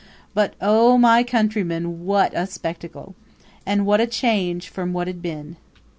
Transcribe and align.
But 0.33 0.55
oh, 0.59 0.97
my 0.97 1.21
countrymen, 1.21 2.05
what 2.07 2.35
a 2.35 2.47
spectacle! 2.47 3.13
And 3.67 3.85
what 3.85 4.01
a 4.01 4.07
change 4.07 4.67
from 4.67 4.93
what 4.93 5.05
had 5.05 5.21
been! 5.21 5.57